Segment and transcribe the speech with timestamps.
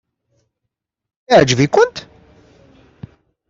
[1.33, 1.97] Iɛǧeb-ikent?